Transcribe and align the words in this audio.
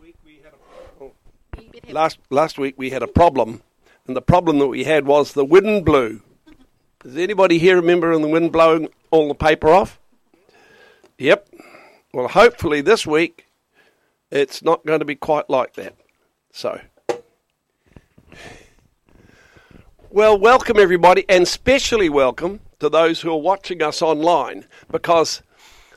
week 0.00 0.16
we 0.24 0.40
had 0.42 0.52
a, 0.52 1.04
oh. 1.04 1.12
last 1.92 2.18
last 2.30 2.58
week 2.58 2.74
we 2.76 2.90
had 2.90 3.02
a 3.02 3.06
problem, 3.06 3.62
and 4.06 4.16
the 4.16 4.22
problem 4.22 4.58
that 4.58 4.66
we 4.66 4.84
had 4.84 5.06
was 5.06 5.32
the 5.32 5.44
wind 5.44 5.84
blew. 5.84 6.22
Does 7.00 7.16
anybody 7.16 7.58
here 7.58 7.76
remember 7.76 8.16
the 8.18 8.28
wind 8.28 8.52
blowing 8.52 8.88
all 9.10 9.28
the 9.28 9.34
paper 9.34 9.68
off? 9.68 9.98
Yep. 11.18 11.48
Well, 12.12 12.28
hopefully 12.28 12.80
this 12.80 13.06
week 13.06 13.46
it's 14.30 14.62
not 14.62 14.84
going 14.84 14.98
to 14.98 15.04
be 15.04 15.14
quite 15.14 15.48
like 15.48 15.74
that. 15.74 15.94
So. 16.52 16.80
Well, 20.10 20.38
welcome 20.38 20.78
everybody, 20.78 21.24
and 21.28 21.42
especially 21.42 22.08
welcome 22.08 22.60
to 22.80 22.88
those 22.88 23.20
who 23.20 23.30
are 23.30 23.40
watching 23.40 23.82
us 23.82 24.02
online 24.02 24.66
because 24.90 25.42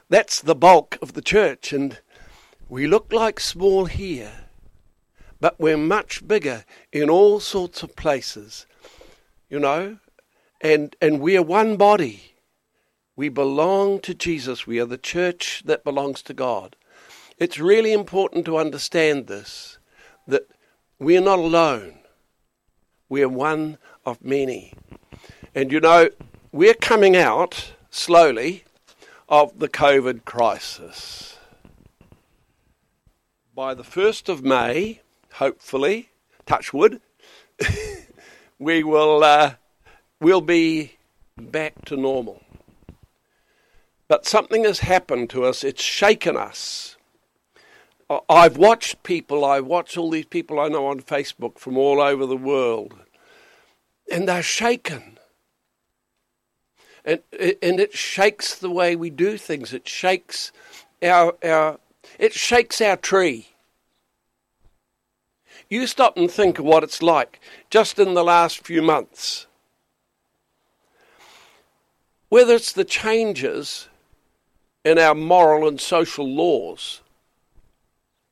that's 0.10 0.42
the 0.42 0.56
bulk 0.56 0.98
of 1.02 1.14
the 1.14 1.22
church. 1.22 1.74
And 1.74 2.00
we 2.70 2.86
look 2.86 3.12
like 3.12 3.40
small 3.40 3.86
here, 3.86 4.32
but 5.42 5.60
we're 5.60 5.76
much 5.76 6.28
bigger 6.28 6.64
in 6.94 7.10
all 7.10 7.40
sorts 7.40 7.82
of 7.82 7.96
places, 7.96 8.68
you 9.50 9.60
know, 9.60 9.98
and, 10.62 10.96
and 11.02 11.20
we 11.20 11.36
are 11.36 11.44
one 11.44 11.78
body. 11.78 12.36
We 13.16 13.28
belong 13.28 14.00
to 14.02 14.14
Jesus. 14.14 14.68
We 14.68 14.80
are 14.80 14.86
the 14.86 14.98
church 14.98 15.64
that 15.66 15.84
belongs 15.84 16.22
to 16.24 16.34
God. 16.34 16.76
It's 17.40 17.58
really 17.58 17.92
important 17.92 18.46
to 18.46 18.58
understand 18.58 19.28
this 19.28 19.78
that 20.28 20.48
we 21.00 21.18
are 21.18 21.22
not 21.22 21.40
alone. 21.40 21.96
We 23.10 23.24
are 23.24 23.30
one 23.30 23.80
of 24.06 24.24
many. 24.24 24.74
And 25.56 25.72
you 25.72 25.80
know, 25.80 26.10
we're 26.52 26.76
coming 26.76 27.16
out 27.16 27.74
slowly 27.90 28.64
of 29.28 29.58
the 29.58 29.70
COVID 29.70 30.24
crisis 30.26 31.39
by 33.60 33.74
the 33.74 33.84
1st 33.84 34.30
of 34.30 34.42
May, 34.42 35.02
hopefully, 35.34 36.08
touch 36.46 36.74
wood, 36.74 37.02
we 38.58 38.84
will 38.86 39.22
uh, 39.22 39.56
we'll 40.22 40.40
be 40.40 40.94
back 41.36 41.84
to 41.84 41.98
normal. 41.98 42.42
But 44.08 44.26
something 44.26 44.64
has 44.64 44.80
happened 44.80 45.30
to 45.32 45.44
us, 45.44 45.66
it's 45.66 45.84
shaken 45.84 46.38
us. 46.38 46.96
I've 48.30 48.56
watched 48.56 49.04
people, 49.04 49.44
I 49.44 49.60
watch 49.60 49.98
all 49.98 50.10
these 50.10 50.28
people 50.28 50.58
I 50.58 50.70
know 50.70 50.88
on 50.88 51.02
Facebook 51.02 51.60
from 51.60 51.78
all 51.78 52.00
over 52.00 52.26
the 52.26 52.38
world, 52.38 52.96
and 54.10 54.26
they're 54.26 54.42
shaken. 54.42 55.20
And, 57.04 57.20
and 57.38 57.82
it 57.82 57.94
shakes 57.94 58.56
the 58.56 58.72
way 58.72 58.96
we 58.96 59.10
do 59.10 59.38
things. 59.38 59.74
It 59.74 59.86
shakes 59.86 60.54
our, 61.04 61.36
our 61.44 61.78
it 62.18 62.34
shakes 62.34 62.80
our 62.80 62.96
tree. 62.96 63.49
You 65.70 65.86
stop 65.86 66.18
and 66.18 66.30
think 66.30 66.58
of 66.58 66.66
what 66.66 66.84
it's 66.84 67.04
like 67.04 67.40
just 67.70 68.00
in 68.00 68.16
the 68.16 68.24
last 68.24 68.66
few 68.66 68.82
months. 68.82 69.46
Whether 72.30 72.56
it's 72.56 72.74
the 72.74 72.84
changes 72.84 73.88
in 74.84 74.98
our 74.98 75.16
moral 75.16 75.68
and 75.68 75.80
social 75.80 76.28
laws, 76.28 77.02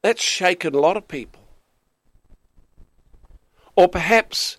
that's 0.01 0.21
shaken 0.21 0.73
a 0.73 0.79
lot 0.79 0.97
of 0.97 1.07
people. 1.07 1.41
Or 3.75 3.87
perhaps 3.87 4.57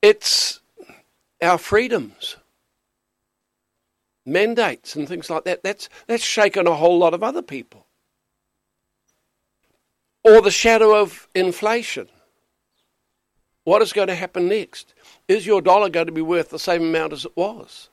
it's 0.00 0.60
our 1.42 1.58
freedoms 1.58 2.36
mandates 4.24 4.96
and 4.96 5.08
things 5.08 5.28
like 5.28 5.44
that. 5.44 5.62
That's, 5.62 5.88
that's 6.06 6.22
shaken 6.22 6.66
a 6.66 6.74
whole 6.74 6.98
lot 6.98 7.14
of 7.14 7.22
other 7.22 7.42
people. 7.42 7.86
Or 10.22 10.42
the 10.42 10.50
shadow 10.50 10.94
of 10.94 11.28
inflation. 11.34 12.08
What 13.64 13.82
is 13.82 13.92
going 13.92 14.08
to 14.08 14.14
happen 14.14 14.48
next? 14.48 14.94
Is 15.28 15.46
your 15.46 15.62
dollar 15.62 15.88
going 15.88 16.06
to 16.06 16.12
be 16.12 16.22
worth 16.22 16.50
the 16.50 16.58
same 16.58 16.82
amount 16.82 17.12
as 17.12 17.24
it 17.24 17.36
was? 17.36 17.88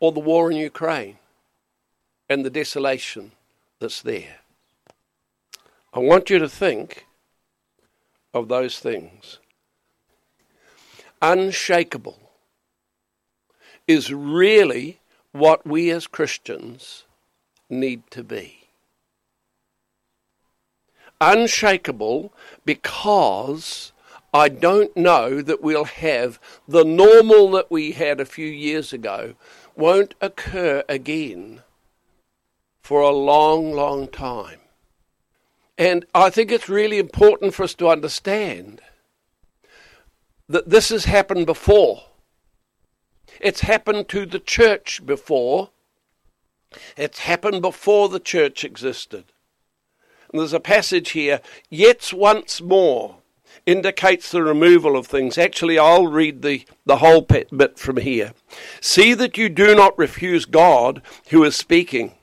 Or 0.00 0.12
the 0.12 0.20
war 0.20 0.50
in 0.50 0.56
Ukraine 0.56 1.18
and 2.28 2.44
the 2.44 2.50
desolation 2.50 3.32
that's 3.80 4.02
there? 4.02 4.36
I 5.92 6.00
want 6.00 6.30
you 6.30 6.38
to 6.38 6.48
think 6.48 7.06
of 8.34 8.48
those 8.48 8.78
things. 8.78 9.38
Unshakable 11.20 12.18
is 13.86 14.12
really 14.12 15.00
what 15.32 15.66
we 15.66 15.90
as 15.90 16.06
Christians 16.06 17.04
need 17.70 18.02
to 18.10 18.22
be. 18.22 18.57
Unshakable 21.20 22.32
because 22.64 23.92
I 24.32 24.48
don't 24.48 24.96
know 24.96 25.40
that 25.42 25.62
we'll 25.62 25.84
have 25.84 26.38
the 26.66 26.84
normal 26.84 27.50
that 27.52 27.70
we 27.70 27.92
had 27.92 28.20
a 28.20 28.26
few 28.26 28.46
years 28.46 28.92
ago 28.92 29.34
won't 29.74 30.14
occur 30.20 30.84
again 30.88 31.62
for 32.82 33.00
a 33.00 33.10
long, 33.10 33.72
long 33.72 34.08
time. 34.08 34.60
And 35.76 36.04
I 36.14 36.30
think 36.30 36.50
it's 36.50 36.68
really 36.68 36.98
important 36.98 37.54
for 37.54 37.62
us 37.62 37.74
to 37.74 37.88
understand 37.88 38.80
that 40.48 40.68
this 40.68 40.88
has 40.88 41.04
happened 41.04 41.46
before. 41.46 42.04
It's 43.40 43.60
happened 43.60 44.08
to 44.08 44.26
the 44.26 44.40
church 44.40 45.04
before. 45.06 45.70
It's 46.96 47.20
happened 47.20 47.62
before 47.62 48.08
the 48.08 48.20
church 48.20 48.64
existed. 48.64 49.24
And 50.30 50.40
there's 50.40 50.52
a 50.52 50.60
passage 50.60 51.10
here, 51.10 51.40
yet 51.70 52.12
once 52.12 52.60
more 52.60 53.16
indicates 53.66 54.30
the 54.30 54.42
removal 54.42 54.96
of 54.96 55.06
things. 55.06 55.36
Actually, 55.36 55.78
I'll 55.78 56.06
read 56.06 56.42
the, 56.42 56.64
the 56.86 56.98
whole 56.98 57.20
bit 57.22 57.78
from 57.78 57.98
here. 57.98 58.32
See 58.80 59.14
that 59.14 59.36
you 59.36 59.48
do 59.48 59.74
not 59.74 59.98
refuse 59.98 60.44
God 60.44 61.02
who 61.30 61.44
is 61.44 61.56
speaking. 61.56 62.14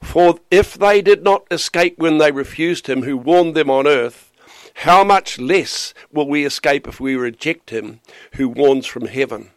For 0.00 0.38
if 0.50 0.74
they 0.74 1.00
did 1.02 1.22
not 1.22 1.46
escape 1.50 1.98
when 1.98 2.18
they 2.18 2.32
refused 2.32 2.86
him 2.86 3.02
who 3.02 3.16
warned 3.16 3.54
them 3.54 3.70
on 3.70 3.86
earth, 3.86 4.32
how 4.78 5.04
much 5.04 5.38
less 5.38 5.94
will 6.12 6.28
we 6.28 6.44
escape 6.44 6.86
if 6.86 7.00
we 7.00 7.16
reject 7.16 7.70
him 7.70 8.00
who 8.34 8.48
warns 8.48 8.86
from 8.86 9.06
heaven? 9.06 9.50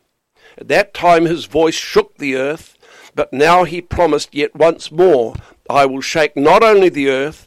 At 0.57 0.67
that 0.69 0.93
time 0.93 1.25
his 1.25 1.45
voice 1.45 1.75
shook 1.75 2.17
the 2.17 2.35
earth, 2.35 2.77
but 3.15 3.33
now 3.33 3.63
he 3.63 3.81
promised 3.81 4.33
yet 4.33 4.55
once 4.55 4.91
more, 4.91 5.35
I 5.69 5.85
will 5.85 6.01
shake 6.01 6.37
not 6.37 6.63
only 6.63 6.89
the 6.89 7.09
earth, 7.09 7.46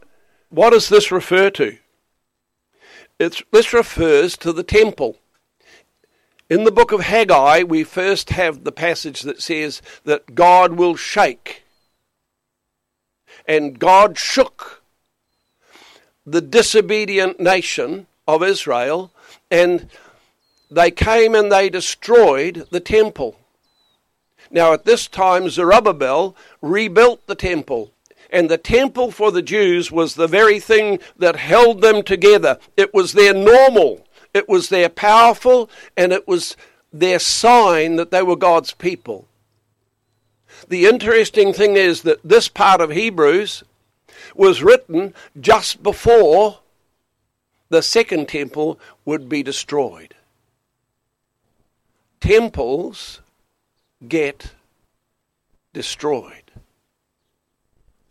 what 0.51 0.71
does 0.71 0.89
this 0.89 1.11
refer 1.11 1.49
to? 1.51 1.77
It's, 3.19 3.41
this 3.51 3.73
refers 3.73 4.37
to 4.37 4.53
the 4.53 4.63
temple. 4.63 5.17
In 6.49 6.65
the 6.65 6.71
book 6.71 6.91
of 6.91 6.99
Haggai, 6.99 7.63
we 7.63 7.83
first 7.83 8.31
have 8.31 8.63
the 8.63 8.71
passage 8.71 9.21
that 9.21 9.41
says 9.41 9.81
that 10.03 10.35
God 10.35 10.73
will 10.73 10.95
shake. 10.95 11.63
And 13.47 13.79
God 13.79 14.17
shook 14.17 14.83
the 16.25 16.41
disobedient 16.41 17.39
nation 17.39 18.07
of 18.27 18.43
Israel, 18.43 19.11
and 19.49 19.89
they 20.69 20.91
came 20.91 21.33
and 21.33 21.51
they 21.51 21.69
destroyed 21.69 22.67
the 22.69 22.79
temple. 22.79 23.37
Now, 24.49 24.73
at 24.73 24.83
this 24.83 25.07
time, 25.07 25.49
Zerubbabel 25.49 26.35
rebuilt 26.61 27.25
the 27.27 27.35
temple. 27.35 27.93
And 28.31 28.49
the 28.49 28.57
temple 28.57 29.11
for 29.11 29.31
the 29.31 29.41
Jews 29.41 29.91
was 29.91 30.15
the 30.15 30.27
very 30.27 30.59
thing 30.59 30.99
that 31.17 31.35
held 31.35 31.81
them 31.81 32.01
together. 32.01 32.57
It 32.77 32.93
was 32.93 33.13
their 33.13 33.33
normal, 33.33 34.05
it 34.33 34.47
was 34.47 34.69
their 34.69 34.87
powerful, 34.89 35.69
and 35.97 36.13
it 36.13 36.27
was 36.27 36.55
their 36.93 37.19
sign 37.19 37.97
that 37.97 38.11
they 38.11 38.23
were 38.23 38.35
God's 38.37 38.71
people. 38.73 39.27
The 40.69 40.85
interesting 40.85 41.53
thing 41.53 41.75
is 41.75 42.03
that 42.03 42.21
this 42.23 42.47
part 42.47 42.79
of 42.79 42.91
Hebrews 42.91 43.63
was 44.35 44.63
written 44.63 45.13
just 45.39 45.83
before 45.83 46.59
the 47.69 47.81
second 47.81 48.27
temple 48.29 48.79
would 49.05 49.27
be 49.27 49.43
destroyed. 49.43 50.13
Temples 52.19 53.21
get 54.07 54.51
destroyed. 55.73 56.50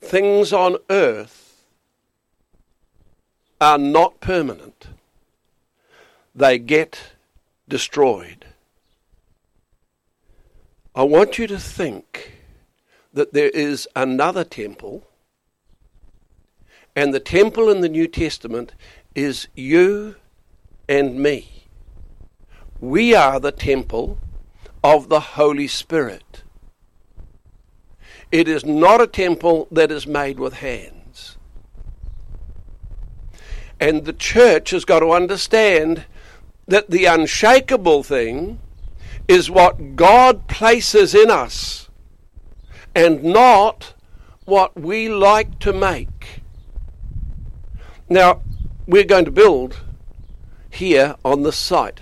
Things 0.00 0.52
on 0.52 0.76
earth 0.88 1.64
are 3.60 3.78
not 3.78 4.20
permanent, 4.20 4.88
they 6.34 6.58
get 6.58 7.12
destroyed. 7.68 8.46
I 10.94 11.02
want 11.02 11.38
you 11.38 11.46
to 11.46 11.58
think 11.58 12.38
that 13.12 13.32
there 13.32 13.50
is 13.50 13.86
another 13.94 14.44
temple, 14.44 15.06
and 16.96 17.12
the 17.12 17.20
temple 17.20 17.68
in 17.68 17.80
the 17.80 17.88
New 17.88 18.08
Testament 18.08 18.72
is 19.14 19.48
you 19.54 20.16
and 20.88 21.20
me. 21.20 21.66
We 22.80 23.14
are 23.14 23.38
the 23.38 23.52
temple 23.52 24.18
of 24.82 25.08
the 25.10 25.20
Holy 25.20 25.68
Spirit. 25.68 26.29
It 28.32 28.46
is 28.46 28.64
not 28.64 29.00
a 29.00 29.06
temple 29.06 29.66
that 29.72 29.90
is 29.90 30.06
made 30.06 30.38
with 30.38 30.54
hands. 30.54 31.36
And 33.80 34.04
the 34.04 34.12
church 34.12 34.70
has 34.70 34.84
got 34.84 35.00
to 35.00 35.10
understand 35.10 36.04
that 36.68 36.90
the 36.90 37.06
unshakable 37.06 38.02
thing 38.02 38.60
is 39.26 39.50
what 39.50 39.96
God 39.96 40.46
places 40.46 41.14
in 41.14 41.30
us 41.30 41.88
and 42.94 43.22
not 43.22 43.94
what 44.44 44.78
we 44.78 45.08
like 45.08 45.58
to 45.60 45.72
make. 45.72 46.42
Now, 48.08 48.42
we're 48.86 49.04
going 49.04 49.24
to 49.24 49.30
build 49.30 49.80
here 50.70 51.16
on 51.24 51.42
this 51.42 51.56
site. 51.56 52.00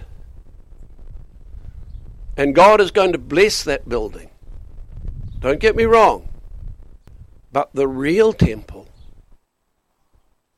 And 2.37 2.55
God 2.55 2.81
is 2.81 2.91
going 2.91 3.13
to 3.13 3.19
bless 3.19 3.63
that 3.65 3.89
building. 3.89 4.28
Don't 5.41 5.61
get 5.61 5.77
me 5.77 5.85
wrong. 5.85 6.29
But 7.53 7.71
the 7.73 7.89
real 7.89 8.33
temple 8.33 8.89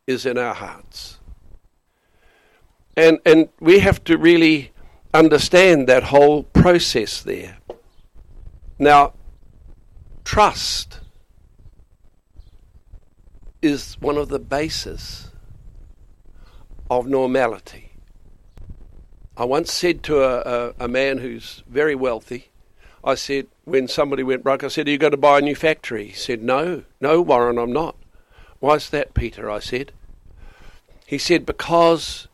is 0.06 0.26
in 0.26 0.38
our 0.38 0.54
hearts. 0.54 1.18
And, 2.96 3.18
and 3.24 3.48
we 3.60 3.78
have 3.78 4.02
to 4.04 4.18
really 4.18 4.72
understand 5.14 5.86
that 5.88 6.04
whole 6.04 6.42
process 6.42 7.22
there. 7.22 7.58
Now, 8.78 9.12
trust 10.24 11.00
is 13.62 13.96
one 14.00 14.16
of 14.16 14.28
the 14.28 14.38
bases 14.38 15.30
of 16.90 17.06
normality. 17.06 17.92
I 19.36 19.44
once 19.44 19.72
said 19.72 20.02
to 20.04 20.22
a, 20.22 20.40
a, 20.40 20.74
a, 20.84 20.88
man 20.88 21.18
who's 21.18 21.62
very 21.68 21.94
wealthy, 21.94 22.48
I 23.02 23.14
said, 23.14 23.46
when 23.70 23.88
somebody 23.88 24.22
went 24.22 24.42
broke, 24.42 24.64
I 24.64 24.68
said, 24.68 24.88
Are 24.88 24.90
you 24.90 24.98
going 24.98 25.12
to 25.12 25.16
buy 25.16 25.38
a 25.38 25.42
new 25.42 25.54
factory? 25.54 26.08
He 26.08 26.12
said, 26.12 26.42
No, 26.42 26.82
no, 27.00 27.20
Warren, 27.20 27.58
I'm 27.58 27.72
not. 27.72 27.96
Why's 28.58 28.90
that, 28.90 29.14
Peter? 29.14 29.50
I 29.50 29.60
said. 29.60 29.92
He 31.06 31.18
said, 31.18 31.46
Because 31.46 32.28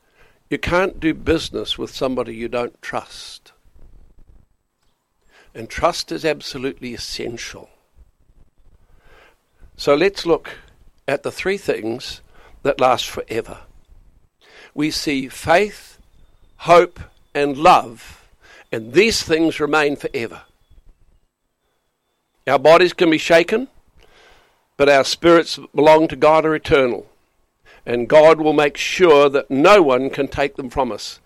you 0.51 0.59
can't 0.59 0.99
do 0.99 1.15
business 1.15 1.79
with 1.79 1.95
somebody 1.95 2.35
you 2.35 2.49
don't 2.49 2.81
trust. 2.83 3.53
And 5.55 5.69
trust 5.69 6.13
is 6.13 6.25
absolutely 6.25 6.95
essential. 6.95 7.71
So 9.77 9.95
let's 9.95 10.27
look 10.27 10.51
at 11.07 11.23
the 11.23 11.33
three 11.33 11.59
things 11.59 12.21
that 12.63 12.81
last 12.81 13.09
forever. 13.09 13.61
We 14.75 14.91
see 14.91 15.29
faith, 15.29 15.99
hope, 16.59 17.01
and 17.35 17.57
love, 17.57 18.27
and 18.73 18.93
these 18.93 19.23
things 19.23 19.61
remain 19.61 19.97
forever. 19.97 20.43
Our 22.47 22.59
bodies 22.59 22.93
can 22.93 23.11
be 23.11 23.19
shaken, 23.19 23.69
but 24.77 24.89
our 24.89 25.05
spirits 25.05 25.59
belong 25.75 26.09
to 26.09 26.17
God 26.17 26.45
are 26.47 26.55
eternal 26.55 27.07
and 27.87 28.09
God 28.09 28.41
will 28.41 28.53
make 28.53 28.77
sure 28.77 29.29
that 29.29 29.51
no 29.51 29.81
one 29.81 30.11
can 30.11 30.27
take 30.27 30.57
them 30.57 30.69
from 30.69 30.91
us. 30.91 31.21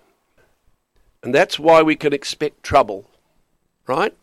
And 1.23 1.35
that's 1.35 1.59
why 1.59 1.83
we 1.83 1.97
can 1.97 2.13
expect 2.13 2.63
trouble, 2.63 3.09
right? 3.87 4.15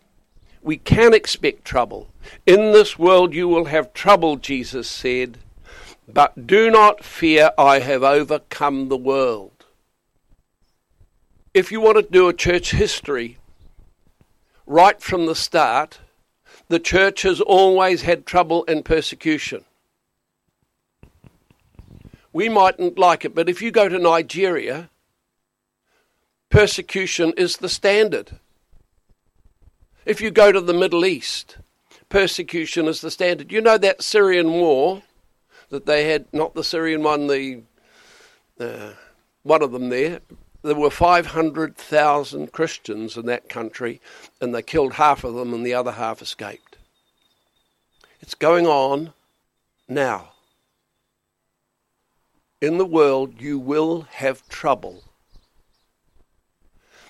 We 0.61 0.77
can 0.77 1.13
expect 1.13 1.65
trouble. 1.65 2.09
In 2.45 2.71
this 2.71 2.99
world 2.99 3.33
you 3.33 3.47
will 3.47 3.65
have 3.65 3.93
trouble, 3.93 4.37
Jesus 4.37 4.87
said, 4.87 5.39
but 6.07 6.47
do 6.47 6.69
not 6.69 7.03
fear, 7.03 7.51
I 7.57 7.79
have 7.79 8.03
overcome 8.03 8.87
the 8.87 8.97
world. 8.97 9.65
If 11.53 11.71
you 11.71 11.81
want 11.81 11.97
to 11.97 12.03
do 12.03 12.29
a 12.29 12.33
church 12.33 12.71
history, 12.71 13.37
right 14.67 15.01
from 15.01 15.25
the 15.25 15.35
start, 15.35 15.99
the 16.69 16.79
church 16.79 17.21
has 17.23 17.41
always 17.41 18.01
had 18.01 18.25
trouble 18.25 18.65
and 18.67 18.83
persecution 18.83 19.63
we 22.37 22.49
mightn't 22.49 22.99
like 22.99 23.25
it, 23.25 23.33
but 23.33 23.49
if 23.49 23.63
you 23.63 23.71
go 23.71 23.89
to 23.89 23.97
Nigeria, 23.97 24.91
persecution 26.51 27.33
is 27.35 27.57
the 27.57 27.67
standard. 27.67 28.37
If 30.05 30.21
you 30.21 30.29
go 30.29 30.51
to 30.51 30.61
the 30.61 30.71
Middle 30.71 31.03
East, 31.03 31.57
persecution 32.09 32.85
is 32.85 33.01
the 33.01 33.09
standard. 33.09 33.51
You 33.51 33.59
know 33.59 33.79
that 33.79 34.03
Syrian 34.03 34.51
war 34.51 35.01
that 35.69 35.87
they 35.87 36.11
had, 36.11 36.27
not 36.31 36.53
the 36.53 36.63
Syrian 36.63 37.01
one, 37.01 37.25
the 37.25 37.63
uh, 38.59 38.91
one 39.41 39.63
of 39.63 39.71
them 39.71 39.89
there. 39.89 40.19
There 40.67 40.75
were 40.75 40.89
500,000 40.89 42.51
Christians 42.51 43.15
in 43.15 43.25
that 43.25 43.47
country, 43.47 44.01
and 44.41 44.53
they 44.53 44.61
killed 44.61 44.93
half 44.93 45.23
of 45.23 45.33
them, 45.33 45.53
and 45.53 45.65
the 45.65 45.73
other 45.73 45.93
half 45.93 46.21
escaped. 46.21 46.77
It's 48.19 48.35
going 48.35 48.67
on 48.67 49.13
now 49.87 50.31
in 52.61 52.77
the 52.77 52.85
world 52.85 53.39
you 53.39 53.59
will 53.59 54.01
have 54.01 54.47
trouble. 54.49 55.03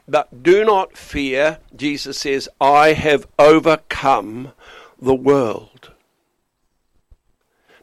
But 0.08 0.44
do 0.44 0.64
not 0.64 0.98
fear, 0.98 1.60
Jesus 1.76 2.20
says, 2.20 2.48
I 2.62 2.94
have 2.94 3.28
overcome 3.38 4.54
the 5.02 5.16
world. 5.16 5.92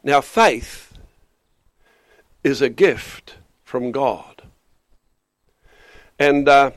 Now, 0.03 0.21
faith 0.21 0.97
is 2.43 2.61
a 2.61 2.69
gift 2.69 3.35
from 3.63 3.91
God. 3.91 4.34
And 6.17 6.47
uh, 6.47 6.71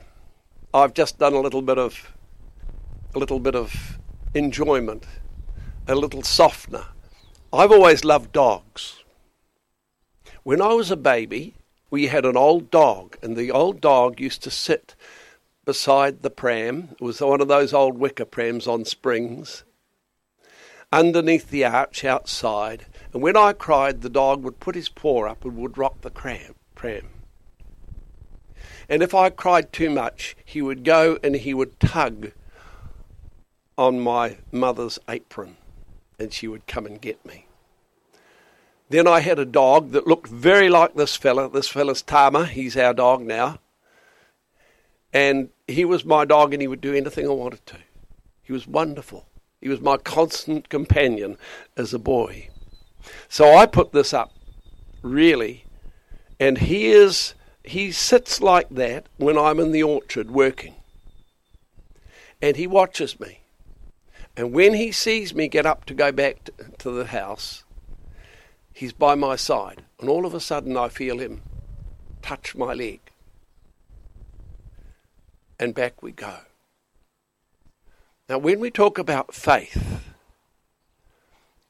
I've 0.75 0.95
just 0.95 1.19
done 1.19 1.33
a 1.33 1.41
little 1.41 1.63
bit 1.63 1.79
of 1.79 2.13
a 3.15 3.19
little 3.19 3.39
bit 3.39 3.55
of 3.55 3.99
enjoyment, 4.35 5.07
a 5.87 5.95
little 5.95 6.23
softener. 6.23 6.87
I've 7.53 7.71
always 7.71 8.05
loved 8.05 8.33
dogs. 8.33 9.05
When 10.43 10.61
I 10.61 10.75
was 10.75 10.91
a 10.91 10.97
baby, 10.97 11.55
we 11.89 12.09
had 12.09 12.25
an 12.25 12.37
old 12.37 12.71
dog, 12.71 13.17
and 13.23 13.37
the 13.37 13.51
old 13.51 13.81
dog 13.81 14.21
used 14.21 14.43
to 14.43 14.51
sit 14.51 14.95
beside 15.65 16.23
the 16.23 16.31
pram. 16.31 16.89
It 16.93 17.01
was 17.01 17.21
one 17.21 17.41
of 17.41 17.49
those 17.49 17.73
old 17.73 17.97
wicker 17.97 18.25
prams 18.25 18.67
on 18.67 18.85
springs, 18.85 19.63
underneath 20.93 21.49
the 21.49 21.65
arch 21.65 22.05
outside. 22.05 22.87
And 23.13 23.23
when 23.23 23.37
I 23.37 23.53
cried, 23.53 24.03
the 24.03 24.11
dog 24.11 24.43
would 24.43 24.61
put 24.61 24.75
his 24.75 24.89
paw 24.89 25.29
up 25.29 25.45
and 25.45 25.57
would 25.57 25.79
rock 25.79 26.01
the 26.01 26.11
cram, 26.11 26.57
pram. 26.75 27.09
And 28.89 29.03
if 29.03 29.15
I 29.15 29.31
cried 29.31 29.73
too 29.73 29.91
much, 29.91 30.37
he 30.45 30.63
would 30.63 30.85
go 30.85 31.19
and 31.23 31.37
he 31.37 31.53
would 31.53 31.79
tug 31.79 32.33
on 33.77 34.01
my 34.01 34.39
mother's 34.51 34.99
apron, 35.09 35.57
and 36.19 36.33
she 36.33 36.49
would 36.49 36.67
come 36.67 36.87
and 36.87 37.01
get 37.01 37.25
me. 37.25 37.47
Then 38.91 39.07
I 39.07 39.21
had 39.21 39.39
a 39.39 39.45
dog 39.45 39.91
that 39.93 40.07
looked 40.07 40.29
very 40.29 40.69
like 40.69 40.95
this 40.95 41.15
fella. 41.15 41.49
This 41.49 41.69
fella's 41.69 42.03
Tama. 42.03 42.47
He's 42.47 42.77
our 42.77 42.95
dog 42.95 43.23
now. 43.23 43.59
And 45.13 45.51
he 45.67 45.85
was 45.85 46.05
my 46.05 46.25
dog 46.25 46.53
and 46.53 46.63
he 46.63 46.69
would 46.69 46.81
do 46.81 46.95
anything 46.95 47.27
I 47.27 47.33
wanted 47.33 47.65
to. 47.67 47.77
He 48.43 48.53
was 48.53 48.67
wonderful. 48.67 49.27
He 49.61 49.69
was 49.69 49.81
my 49.81 49.99
constant 49.99 50.69
companion 50.69 51.37
as 51.77 51.93
a 51.93 51.99
boy. 51.99 52.49
So 53.29 53.55
I 53.55 53.67
put 53.67 53.93
this 53.93 54.15
up, 54.15 54.33
really. 55.03 55.65
And 56.41 56.59
he 56.59 56.87
is 56.87 57.35
he 57.71 57.93
sits 57.93 58.41
like 58.41 58.69
that 58.71 59.07
when 59.17 59.39
I'm 59.39 59.61
in 59.61 59.73
the 59.73 59.83
orchard 59.83 60.31
working. 60.31 60.75
And 62.41 62.57
he 62.57 62.67
watches 62.67 63.19
me. 63.19 63.41
And 64.37 64.53
when 64.53 64.75
he 64.75 64.93
sees 64.93 65.35
me 65.35 65.49
get 65.49 65.67
up 65.67 65.85
to 65.87 65.95
go 65.95 66.13
back 66.13 66.45
to, 66.45 66.53
to 66.79 66.91
the 66.91 67.07
house, 67.07 67.65
He's 68.79 68.93
by 68.93 69.17
my 69.17 69.35
side, 69.35 69.83
and 69.99 70.09
all 70.09 70.25
of 70.25 70.35
a 70.35 70.39
sudden 70.39 70.77
I 70.77 70.89
feel 70.89 71.19
him 71.19 71.43
touch 72.23 72.55
my 72.55 72.75
leg. 72.75 73.01
And 75.59 75.75
back 75.75 76.01
we 76.01 76.13
go. 76.13 76.37
Now, 78.29 78.39
when 78.39 78.61
we 78.61 78.71
talk 78.71 78.99
about 78.99 79.35
faith, 79.35 80.01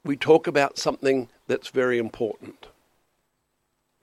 we 0.05 0.15
talk 0.15 0.45
about 0.45 0.77
something 0.77 1.29
that's 1.47 1.69
very 1.69 1.97
important. 1.97 2.67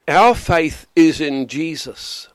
Our 0.09 0.35
faith 0.35 0.87
is 0.95 1.21
in 1.21 1.49
Jesus. 1.49 2.29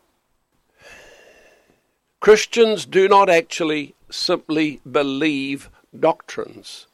Christians 2.19 2.85
do 2.85 3.07
not 3.07 3.29
actually 3.29 3.95
simply 4.09 4.81
believe 4.89 5.69
doctrines 5.97 6.87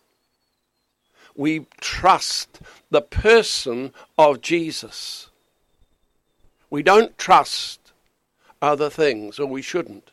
we 1.38 1.68
trust 1.80 2.60
the 2.90 3.02
person 3.02 3.94
of 4.18 4.42
Jesus. 4.42 5.30
We 6.70 6.84
don't 6.84 7.18
trust 7.18 7.94
other 8.62 8.90
things, 8.90 9.40
or 9.40 9.46
we 9.46 9.62
shouldn't. 9.62 10.10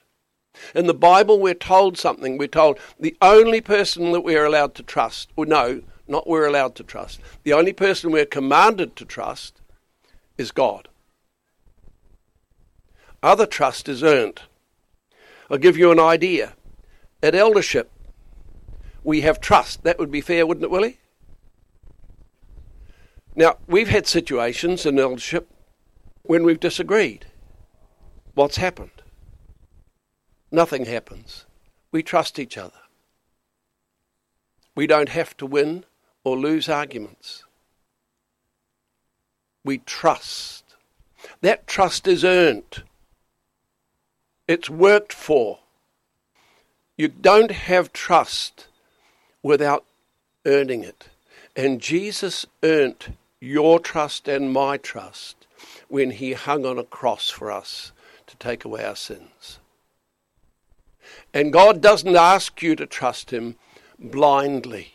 In 0.75 0.87
the 0.87 0.95
Bible, 0.95 1.41
we're 1.41 1.55
told 1.55 1.99
something. 1.99 2.39
We're 2.39 2.47
told 2.47 2.79
the 3.01 3.17
only 3.21 3.61
person 3.61 4.13
that 4.13 4.21
we're 4.21 4.45
allowed 4.45 4.75
to 4.77 4.83
trust, 4.85 5.31
or 5.35 5.47
no, 5.47 5.83
not 6.07 6.29
we're 6.29 6.47
allowed 6.47 6.77
to 6.77 6.85
trust, 6.85 7.21
the 7.43 7.55
only 7.55 7.73
person 7.73 8.13
we're 8.13 8.27
commanded 8.27 8.95
to 8.97 9.05
trust 9.05 9.61
is 10.37 10.53
God. 10.53 10.89
Other 13.23 13.47
trust 13.47 13.89
is 13.89 14.03
earned. 14.03 14.43
I'll 15.51 15.59
give 15.59 15.77
you 15.77 15.91
an 15.91 16.01
idea. 16.01 16.55
At 17.23 17.35
eldership, 17.35 17.91
we 19.03 19.23
have 19.23 19.41
trust. 19.41 19.83
That 19.85 19.99
would 19.99 20.11
be 20.11 20.21
fair, 20.21 20.47
wouldn't 20.47 20.65
it, 20.65 20.71
Willie? 20.71 20.99
Now, 23.35 23.57
we've 23.67 23.89
had 23.89 24.07
situations 24.07 24.87
in 24.87 24.99
eldership 24.99 25.49
when 26.23 26.45
we've 26.45 26.61
disagreed. 26.61 27.27
What's 28.35 28.57
happened? 28.57 28.91
Nothing 30.51 30.85
happens. 30.85 31.47
We 31.91 32.03
trust 32.03 32.39
each 32.39 32.57
other. 32.57 32.73
We 34.77 34.87
don't 34.87 35.09
have 35.09 35.37
to 35.39 35.47
win 35.47 35.85
or 36.25 36.37
lose 36.37 36.69
arguments. 36.69 37.45
We 39.65 39.79
trust. 39.79 40.65
That 41.41 41.67
trust 41.67 42.07
is 42.07 42.25
earned. 42.25 42.83
It's 44.47 44.69
worked 44.69 45.13
for. 45.13 45.61
You 46.97 47.09
don't 47.09 47.51
have 47.51 47.93
trust 47.93 48.67
without 49.43 49.85
earning 50.47 50.85
it. 50.85 51.09
And 51.57 51.81
Jesus 51.81 52.47
earned 52.63 53.17
your 53.41 53.79
trust 53.79 54.29
and 54.29 54.53
my 54.53 54.77
trust 54.77 55.47
when 55.89 56.11
he 56.11 56.33
hung 56.33 56.67
on 56.67 56.79
a 56.79 56.85
cross 56.85 57.31
for 57.31 57.51
us 57.51 57.93
to 58.27 58.37
take 58.37 58.65
away 58.65 58.85
our 58.85 58.97
sins. 58.97 59.59
And 61.33 61.53
God 61.53 61.81
doesn't 61.81 62.17
ask 62.17 62.63
you 62.63 62.77
to 62.77 62.87
trust 62.87 63.31
him 63.31 63.57
blindly. 63.99 64.95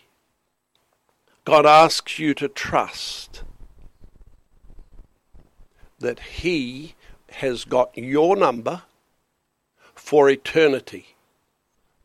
God 1.45 1.65
asks 1.65 2.19
you 2.19 2.33
to 2.35 2.47
trust 2.47 3.43
that 5.99 6.19
he 6.19 6.95
has 7.29 7.65
got 7.65 7.97
your 7.97 8.35
number 8.35 8.83
for 9.95 10.29
eternity. 10.29 11.15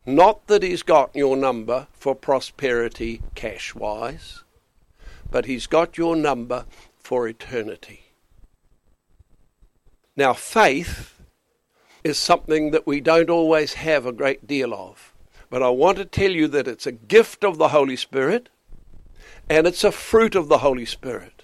Not 0.05 0.47
that 0.47 0.61
he's 0.61 0.83
got 0.83 1.15
your 1.15 1.35
number 1.35 1.87
for 1.93 2.13
prosperity 2.13 3.21
cash 3.33 3.73
wise, 3.73 4.43
but 5.31 5.45
he's 5.45 5.65
got 5.65 5.97
your 5.97 6.15
number 6.15 6.65
for 6.99 7.27
eternity. 7.27 8.03
Now, 10.15 10.33
faith 10.33 11.19
is 12.03 12.17
something 12.19 12.71
that 12.71 12.85
we 12.85 13.01
don't 13.01 13.29
always 13.31 13.73
have 13.73 14.05
a 14.05 14.11
great 14.11 14.45
deal 14.45 14.73
of. 14.73 15.11
But 15.49 15.63
I 15.63 15.69
want 15.69 15.97
to 15.97 16.05
tell 16.05 16.31
you 16.31 16.47
that 16.49 16.67
it's 16.67 16.85
a 16.85 16.91
gift 16.91 17.43
of 17.43 17.57
the 17.57 17.69
Holy 17.69 17.95
Spirit 17.95 18.49
and 19.49 19.65
it's 19.67 19.83
a 19.83 19.91
fruit 19.91 20.35
of 20.35 20.47
the 20.47 20.59
Holy 20.59 20.85
Spirit. 20.85 21.34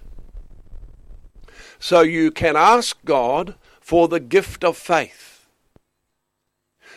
So 1.80 2.02
you 2.02 2.32
can 2.32 2.56
ask 2.56 2.98
God 3.06 3.56
for 3.80 4.08
the 4.08 4.20
gift 4.20 4.64
of 4.64 4.78
faith 4.78 5.32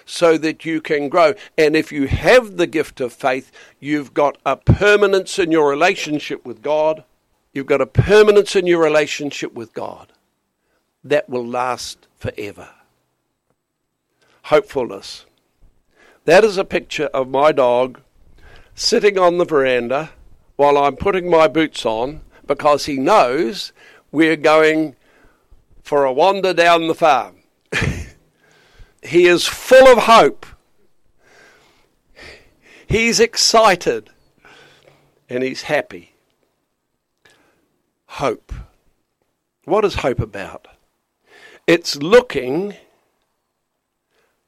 so 0.05 0.37
that 0.39 0.65
you 0.65 0.81
can 0.81 1.09
grow. 1.09 1.35
And 1.57 1.75
if 1.75 1.91
you 1.91 2.07
have 2.07 2.57
the 2.57 2.67
gift 2.67 3.01
of 3.01 3.13
faith, 3.13 3.51
you've 3.81 4.15
got 4.15 4.39
a 4.45 4.57
permanence 4.57 5.39
in 5.39 5.51
your 5.51 5.69
relationship 5.69 6.45
with 6.45 6.63
God. 6.63 7.05
You've 7.53 7.67
got 7.67 7.81
a 7.81 7.87
permanence 7.87 8.57
in 8.57 8.67
your 8.67 8.83
relationship 8.83 9.55
with 9.55 9.73
God 9.73 10.13
that 11.03 11.29
will 11.29 11.47
last 11.47 12.07
forever. 12.17 12.69
Hopefulness. 14.45 15.25
That 16.25 16.45
is 16.45 16.59
a 16.59 16.65
picture 16.65 17.07
of 17.07 17.29
my 17.29 17.53
dog 17.53 18.01
sitting 18.75 19.19
on 19.19 19.39
the 19.39 19.45
veranda 19.45 20.11
while 20.57 20.77
I'm 20.77 20.97
putting 20.97 21.31
my 21.31 21.49
boots 21.49 21.87
on 21.87 22.23
because 22.47 22.87
he 22.87 22.97
knows 22.97 23.73
we're 24.15 24.37
going 24.37 24.95
for 25.83 26.05
a 26.05 26.13
wander 26.13 26.55
down 26.55 26.87
the 26.87 26.95
farm. 26.95 27.37
He 29.03 29.27
is 29.27 29.47
full 29.47 29.87
of 29.87 30.05
hope. 30.05 30.47
He's 32.87 33.21
excited 33.21 34.09
and 35.29 35.43
he's 35.43 35.63
happy. 35.63 36.15
Hope. 38.07 38.51
What 39.67 39.85
is 39.85 39.97
hope 39.97 40.21
about? 40.21 40.69
It's 41.67 41.97
looking, 41.97 42.77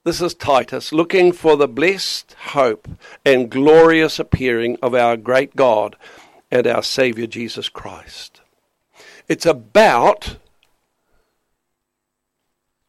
this 0.04 0.22
is 0.22 0.32
Titus, 0.32 0.90
looking 0.90 1.32
for 1.32 1.58
the 1.58 1.68
blessed 1.68 2.34
hope 2.52 2.88
and 3.26 3.50
glorious 3.50 4.18
appearing 4.18 4.78
of 4.80 4.94
our 4.94 5.18
great 5.18 5.54
God 5.54 5.96
and 6.50 6.66
our 6.66 6.82
Saviour 6.82 7.26
Jesus 7.26 7.68
Christ. 7.68 8.40
It's 9.28 9.46
about 9.46 10.36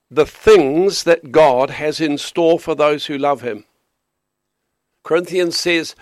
the 0.10 0.25
things 0.25 1.03
that 1.03 1.32
God 1.32 1.72
has 1.72 2.00
in 2.00 2.17
store 2.17 2.60
for 2.60 2.75
those 2.75 3.08
who 3.08 3.17
love 3.17 3.41
him. 3.41 3.65
Corinthians 5.03 5.60
says, 5.60 5.96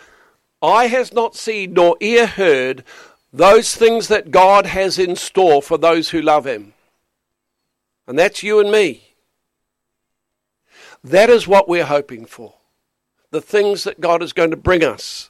Eye 0.62 0.88
has 0.88 1.14
not 1.14 1.36
seen 1.36 1.74
nor 1.74 1.98
ear 2.00 2.28
heard 2.28 2.84
those 3.32 3.76
things 3.76 4.08
that 4.08 4.32
God 4.32 4.66
has 4.66 4.98
in 4.98 5.16
store 5.16 5.62
for 5.62 5.78
those 5.78 6.10
who 6.10 6.22
love 6.22 6.46
him. 6.46 6.74
And 8.08 8.18
that's 8.18 8.44
you 8.44 8.60
and 8.60 8.72
me. 8.72 9.16
That 11.04 11.30
is 11.30 11.48
what 11.48 11.68
we're 11.68 11.86
hoping 11.86 12.26
for. 12.26 12.56
The 13.32 13.42
things 13.42 13.84
that 13.84 14.00
God 14.00 14.24
is 14.24 14.34
going 14.34 14.52
to 14.52 14.58
bring 14.58 14.84
us. 14.84 15.30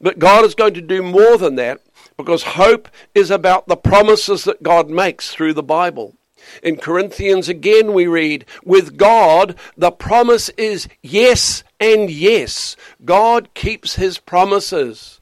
But 0.00 0.18
God 0.18 0.44
is 0.44 0.54
going 0.54 0.74
to 0.74 0.80
do 0.80 1.02
more 1.02 1.38
than 1.38 1.56
that 1.56 1.80
because 2.20 2.42
hope 2.42 2.88
is 3.14 3.30
about 3.30 3.66
the 3.66 3.76
promises 3.76 4.44
that 4.44 4.62
God 4.62 4.88
makes 4.88 5.30
through 5.32 5.54
the 5.54 5.62
Bible. 5.62 6.16
In 6.62 6.76
Corinthians 6.76 7.48
again, 7.48 7.92
we 7.92 8.06
read, 8.06 8.44
with 8.64 8.96
God, 8.96 9.56
the 9.76 9.90
promise 9.90 10.48
is 10.50 10.88
yes 11.02 11.62
and 11.78 12.10
yes. 12.10 12.76
God 13.04 13.52
keeps 13.54 13.96
his 13.96 14.18
promises. 14.18 15.20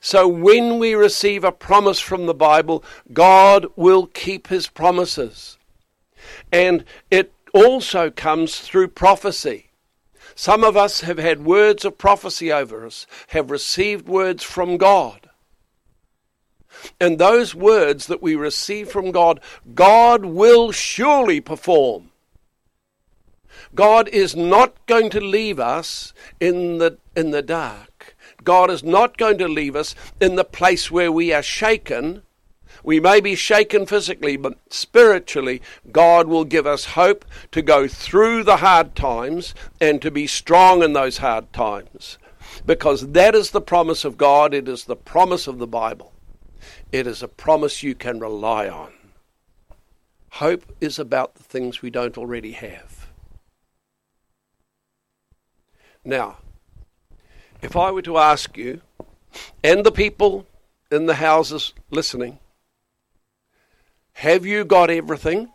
So 0.00 0.28
when 0.28 0.78
we 0.78 0.94
receive 0.94 1.44
a 1.44 1.52
promise 1.52 2.00
from 2.00 2.26
the 2.26 2.34
Bible, 2.34 2.84
God 3.12 3.66
will 3.76 4.06
keep 4.06 4.48
his 4.48 4.66
promises. 4.66 5.58
And 6.52 6.84
it 7.10 7.32
also 7.52 8.10
comes 8.10 8.60
through 8.60 8.88
prophecy. 8.88 9.70
Some 10.34 10.64
of 10.64 10.76
us 10.76 11.02
have 11.02 11.18
had 11.18 11.44
words 11.44 11.84
of 11.84 11.98
prophecy 11.98 12.52
over 12.52 12.84
us, 12.86 13.06
have 13.28 13.50
received 13.50 14.08
words 14.08 14.42
from 14.42 14.76
God. 14.76 15.30
And 17.00 17.18
those 17.18 17.54
words 17.54 18.06
that 18.06 18.22
we 18.22 18.34
receive 18.34 18.90
from 18.90 19.10
God, 19.10 19.40
God 19.74 20.24
will 20.24 20.72
surely 20.72 21.40
perform. 21.40 22.10
God 23.74 24.08
is 24.08 24.36
not 24.36 24.74
going 24.86 25.10
to 25.10 25.20
leave 25.20 25.58
us 25.58 26.12
in 26.40 26.78
the, 26.78 26.98
in 27.16 27.30
the 27.30 27.42
dark. 27.42 28.16
God 28.42 28.70
is 28.70 28.84
not 28.84 29.16
going 29.16 29.38
to 29.38 29.48
leave 29.48 29.74
us 29.74 29.94
in 30.20 30.36
the 30.36 30.44
place 30.44 30.90
where 30.90 31.10
we 31.10 31.32
are 31.32 31.42
shaken. 31.42 32.22
We 32.82 33.00
may 33.00 33.20
be 33.20 33.34
shaken 33.34 33.86
physically, 33.86 34.36
but 34.36 34.58
spiritually, 34.70 35.62
God 35.90 36.28
will 36.28 36.44
give 36.44 36.66
us 36.66 36.84
hope 36.84 37.24
to 37.52 37.62
go 37.62 37.88
through 37.88 38.44
the 38.44 38.58
hard 38.58 38.94
times 38.94 39.54
and 39.80 40.02
to 40.02 40.10
be 40.10 40.26
strong 40.26 40.82
in 40.82 40.92
those 40.92 41.18
hard 41.18 41.52
times. 41.52 42.18
Because 42.66 43.12
that 43.12 43.34
is 43.34 43.50
the 43.50 43.60
promise 43.60 44.04
of 44.04 44.18
God, 44.18 44.52
it 44.54 44.68
is 44.68 44.84
the 44.84 44.96
promise 44.96 45.46
of 45.46 45.58
the 45.58 45.66
Bible. 45.66 46.13
It 46.92 47.06
is 47.06 47.22
a 47.22 47.28
promise 47.28 47.82
you 47.82 47.94
can 47.94 48.18
rely 48.18 48.68
on. 48.68 48.92
Hope 50.30 50.64
is 50.80 50.98
about 50.98 51.34
the 51.36 51.44
things 51.44 51.82
we 51.82 51.90
don't 51.90 52.18
already 52.18 52.52
have. 52.52 53.08
Now, 56.04 56.38
if 57.62 57.76
I 57.76 57.90
were 57.90 58.02
to 58.02 58.18
ask 58.18 58.56
you, 58.56 58.80
and 59.62 59.84
the 59.84 59.92
people 59.92 60.46
in 60.90 61.06
the 61.06 61.14
houses 61.14 61.72
listening, 61.90 62.38
have 64.14 64.44
you 64.44 64.64
got 64.64 64.90
everything? 64.90 65.50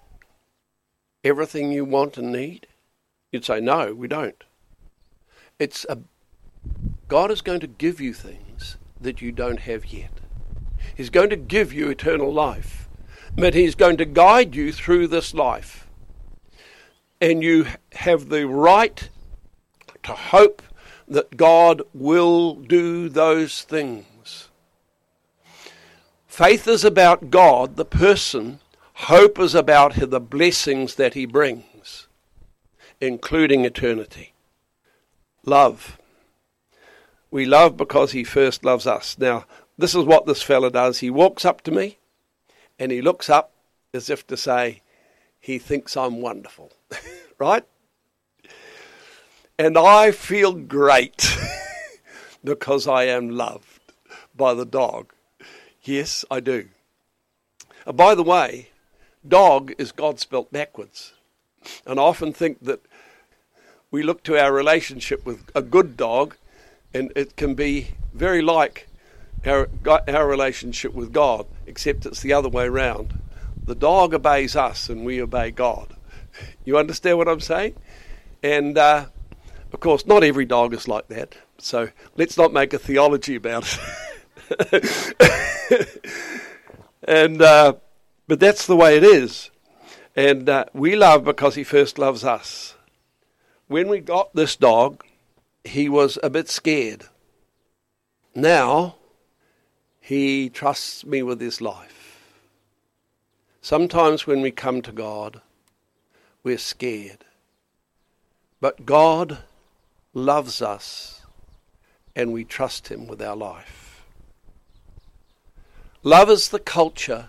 Everything 1.24 1.72
you 1.72 1.86
want 1.86 2.18
and 2.18 2.32
need? 2.32 2.68
You'd 3.32 3.46
say, 3.46 3.60
no, 3.60 3.94
we 3.94 4.08
don't. 4.08 4.44
It's 5.60 5.86
a, 5.88 6.00
God 7.08 7.32
is 7.32 7.42
going 7.42 7.60
to 7.60 7.68
give 7.68 8.00
you 8.02 8.14
things 8.14 8.78
that 9.00 9.22
you 9.22 9.32
don't 9.32 9.60
have 9.60 9.86
yet. 9.88 10.12
He's 11.00 11.10
going 11.10 11.30
to 11.30 11.38
give 11.38 11.72
you 11.72 11.88
eternal 11.88 12.30
life, 12.30 12.90
but 13.34 13.54
He's 13.54 13.74
going 13.74 13.96
to 13.96 14.06
guide 14.06 14.54
you 14.54 14.74
through 14.74 15.08
this 15.08 15.34
life. 15.34 15.88
And 17.22 17.42
you 17.42 17.68
have 17.94 18.28
the 18.28 18.46
right 18.46 19.08
to 20.04 20.12
hope 20.12 20.62
that 21.08 21.38
God 21.38 21.84
will 21.94 22.56
do 22.56 23.08
those 23.08 23.62
things. 23.62 24.50
Faith 26.28 26.68
is 26.68 26.84
about 26.84 27.32
God, 27.32 27.78
the 27.78 27.86
person, 27.86 28.60
Hope 28.94 29.40
is 29.40 29.56
about 29.56 29.94
the 29.96 30.20
blessings 30.20 30.96
that 30.96 31.14
he 31.14 31.26
brings, 31.26 32.08
including 33.00 33.64
eternity. 33.64 34.34
Love. 35.46 35.98
We 37.32 37.46
love 37.46 37.78
because 37.78 38.12
he 38.12 38.26
first 38.26 38.66
loves 38.66 38.86
us. 38.86 39.18
Now, 39.18 39.46
this 39.80 39.96
is 39.96 40.04
what 40.04 40.26
this 40.26 40.42
fella 40.42 40.70
does. 40.70 41.00
He 41.00 41.10
walks 41.10 41.46
up 41.46 41.62
to 41.62 41.72
me 41.72 42.00
and 42.78 42.92
he 42.92 43.02
looks 43.02 43.30
up 43.30 43.54
as 43.94 44.10
if 44.10 44.28
to 44.28 44.36
say, 44.36 44.82
he 45.40 45.58
thinks 45.58 45.96
I'm 45.96 46.20
wonderful. 46.22 46.74
right? 47.40 47.64
And 49.58 49.78
I 49.78 50.12
feel 50.12 50.52
great 50.52 51.26
because 52.44 52.88
I 52.88 53.06
am 53.06 53.30
loved 53.30 53.94
by 54.36 54.54
the 54.54 54.66
dog. 54.66 55.14
Yes, 55.84 56.26
I 56.30 56.42
do. 56.42 56.68
And 57.86 57.96
by 57.96 58.16
the 58.16 58.24
way, 58.24 58.72
dog 59.26 59.74
is 59.78 59.94
God 59.94 60.20
spelt 60.20 60.52
backwards. 60.52 61.14
And 61.86 62.02
I 62.02 62.04
often 62.04 62.34
think 62.34 62.66
that 62.66 62.82
we 63.92 64.04
look 64.04 64.24
to 64.24 64.38
our 64.38 64.52
relationship 64.52 65.26
with 65.26 65.50
a 65.56 65.62
good 65.62 65.96
dog, 65.96 66.36
and 66.94 67.14
it 67.16 67.38
can 67.38 67.56
be 67.56 67.92
very 68.14 68.42
like 68.42 68.89
our, 69.46 69.70
our 70.08 70.28
relationship 70.28 70.94
with 70.94 71.14
God, 71.14 71.46
except 71.66 72.06
it's 72.06 72.22
the 72.22 72.34
other 72.34 72.50
way 72.50 72.66
around. 72.66 73.20
The 73.66 73.76
dog 73.76 74.14
obeys 74.14 74.56
us, 74.56 74.90
and 74.90 75.06
we 75.06 75.22
obey 75.22 75.52
God. 75.52 75.96
You 76.66 76.78
understand 76.78 77.18
what 77.18 77.28
I'm 77.28 77.40
saying? 77.40 77.76
And 78.42 78.78
uh, 78.78 79.08
of 79.72 79.80
course, 79.80 80.06
not 80.06 80.24
every 80.24 80.46
dog 80.46 80.74
is 80.74 80.88
like 80.88 81.08
that. 81.10 81.36
So 81.58 81.90
let's 82.16 82.38
not 82.38 82.54
make 82.54 82.74
a 82.74 82.80
theology 82.80 83.36
about 83.36 83.80
it. 84.50 85.16
and 87.04 87.42
uh, 87.42 87.74
but 88.28 88.40
that's 88.40 88.66
the 88.66 88.76
way 88.76 88.98
it 88.98 89.04
is. 89.04 89.52
And 90.16 90.50
uh, 90.50 90.66
we 90.74 90.96
love 90.96 91.24
because 91.24 91.56
he 91.56 91.64
first 91.64 92.00
loves 92.00 92.24
us. 92.24 92.76
When 93.68 93.88
we 93.88 94.00
got 94.00 94.34
this 94.34 94.56
dog, 94.56 95.04
he 95.64 95.88
was 95.88 96.18
a 96.24 96.30
bit 96.30 96.50
scared. 96.50 97.06
Now, 98.34 98.96
he 100.10 100.50
trusts 100.50 101.06
me 101.06 101.22
with 101.22 101.40
his 101.40 101.62
life. 101.62 102.20
Sometimes 103.62 104.26
when 104.26 104.42
we 104.42 104.50
come 104.50 104.82
to 104.82 104.92
God, 104.92 105.40
we're 106.42 106.58
scared. 106.58 107.26
But 108.60 108.88
God 108.88 109.38
loves 110.16 110.64
us 110.64 111.22
and 112.16 112.34
we 112.34 112.44
trust 112.44 112.88
him 112.88 113.06
with 113.06 113.22
our 113.22 113.36
life. 113.36 114.04
Love 116.02 116.32
is 116.32 116.50
the 116.50 116.58
culture 116.58 117.28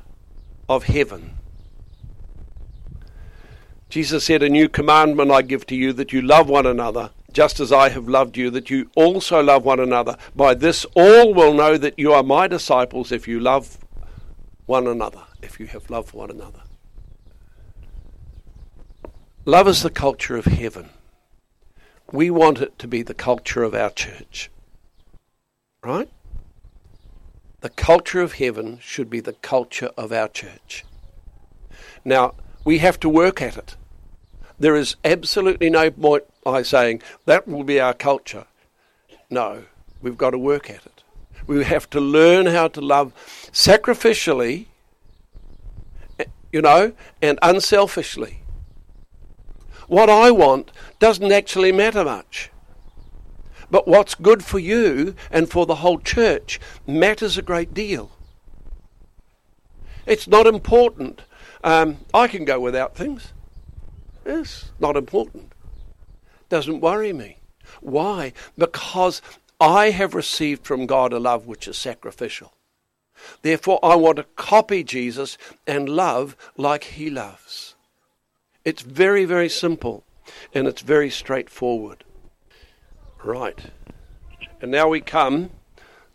of 0.66 0.84
heaven. 0.84 1.34
Jesus 3.90 4.24
said, 4.24 4.42
A 4.42 4.48
new 4.48 4.70
commandment 4.70 5.30
I 5.30 5.42
give 5.42 5.66
to 5.66 5.76
you 5.76 5.92
that 5.92 6.14
you 6.14 6.22
love 6.22 6.48
one 6.48 6.64
another, 6.64 7.10
just 7.40 7.58
as 7.58 7.72
I 7.72 7.88
have 7.88 8.06
loved 8.06 8.36
you, 8.36 8.50
that 8.50 8.68
you 8.68 8.90
also 8.94 9.42
love 9.42 9.64
one 9.64 9.80
another. 9.80 10.18
By 10.36 10.52
this 10.52 10.84
all 10.94 11.32
will 11.32 11.54
know 11.54 11.78
that 11.78 11.98
you 11.98 12.12
are 12.12 12.22
my 12.22 12.46
disciples 12.46 13.10
if 13.10 13.26
you 13.26 13.40
love 13.40 13.78
one 14.66 14.86
another, 14.86 15.22
if 15.40 15.58
you 15.58 15.64
have 15.68 15.88
loved 15.88 16.12
one 16.12 16.30
another. 16.30 16.60
Love 19.46 19.68
is 19.68 19.82
the 19.82 19.88
culture 19.88 20.36
of 20.36 20.44
heaven. 20.44 20.90
We 22.12 22.28
want 22.28 22.60
it 22.60 22.78
to 22.78 22.86
be 22.86 23.00
the 23.00 23.14
culture 23.14 23.62
of 23.62 23.74
our 23.74 23.88
church. 23.88 24.50
Right? 25.82 26.10
The 27.62 27.70
culture 27.70 28.20
of 28.20 28.34
heaven 28.34 28.80
should 28.82 29.08
be 29.08 29.20
the 29.20 29.32
culture 29.32 29.92
of 29.96 30.12
our 30.12 30.28
church. 30.28 30.84
Now, 32.04 32.34
we 32.66 32.80
have 32.80 33.00
to 33.00 33.08
work 33.08 33.40
at 33.40 33.56
it. 33.56 33.76
There 34.58 34.76
is 34.76 34.96
absolutely 35.06 35.70
no 35.70 35.90
point 35.90 36.24
by 36.42 36.62
saying 36.62 37.02
that 37.26 37.46
will 37.46 37.64
be 37.64 37.80
our 37.80 37.94
culture. 37.94 38.46
No, 39.28 39.64
we've 40.00 40.18
got 40.18 40.30
to 40.30 40.38
work 40.38 40.70
at 40.70 40.86
it. 40.86 41.02
We 41.46 41.64
have 41.64 41.88
to 41.90 42.00
learn 42.00 42.46
how 42.46 42.68
to 42.68 42.80
love 42.80 43.12
sacrificially, 43.52 44.66
you 46.52 46.62
know, 46.62 46.92
and 47.20 47.38
unselfishly. 47.42 48.42
What 49.86 50.08
I 50.08 50.30
want 50.30 50.70
doesn't 50.98 51.32
actually 51.32 51.72
matter 51.72 52.04
much. 52.04 52.50
But 53.70 53.86
what's 53.86 54.14
good 54.14 54.44
for 54.44 54.58
you 54.58 55.14
and 55.30 55.48
for 55.48 55.66
the 55.66 55.76
whole 55.76 55.98
church 55.98 56.60
matters 56.86 57.38
a 57.38 57.42
great 57.42 57.72
deal. 57.72 58.10
It's 60.06 60.26
not 60.26 60.46
important. 60.46 61.22
Um, 61.62 61.98
I 62.12 62.26
can 62.26 62.44
go 62.44 62.58
without 62.58 62.96
things. 62.96 63.32
It's 64.24 64.70
not 64.80 64.96
important. 64.96 65.49
Doesn't 66.50 66.80
worry 66.80 67.14
me. 67.14 67.38
Why? 67.80 68.34
Because 68.58 69.22
I 69.58 69.90
have 69.90 70.14
received 70.14 70.66
from 70.66 70.86
God 70.86 71.12
a 71.14 71.18
love 71.18 71.46
which 71.46 71.66
is 71.66 71.78
sacrificial. 71.78 72.52
Therefore, 73.42 73.78
I 73.82 73.94
want 73.96 74.16
to 74.16 74.24
copy 74.36 74.82
Jesus 74.82 75.38
and 75.66 75.88
love 75.88 76.36
like 76.56 76.84
he 76.84 77.08
loves. 77.08 77.74
It's 78.64 78.82
very, 78.82 79.24
very 79.24 79.48
simple 79.48 80.04
and 80.52 80.66
it's 80.66 80.82
very 80.82 81.10
straightforward. 81.10 82.04
Right. 83.22 83.70
And 84.60 84.70
now 84.70 84.88
we 84.88 85.00
come 85.00 85.50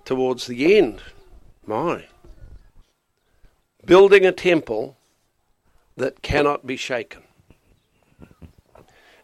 towards 0.03 0.47
the 0.47 0.77
end. 0.77 1.01
My. 1.65 2.05
Building 3.85 4.25
a 4.25 4.31
temple 4.31 4.97
that 5.95 6.21
cannot 6.21 6.65
be 6.65 6.75
shaken. 6.75 7.21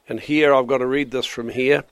And 0.07 0.19
here 0.19 0.53
I've 0.53 0.67
got 0.67 0.79
to 0.79 0.85
read 0.85 1.11
this 1.11 1.25
from 1.25 1.49
here. 1.49 1.83